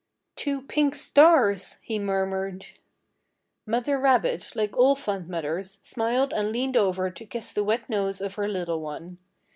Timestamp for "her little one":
8.33-9.19